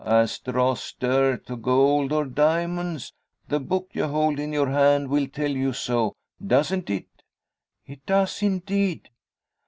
[0.03, 3.13] As dross dirt, to gold or diamonds!
[3.49, 6.15] The book you hold in your hand will tell you so.
[6.43, 7.05] Doesn't it?"
[7.85, 9.09] "It does, indeed."